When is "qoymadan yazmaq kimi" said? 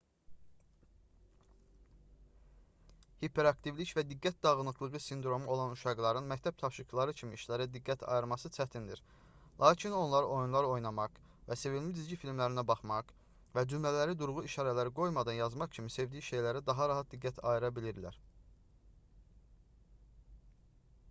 15.03-15.95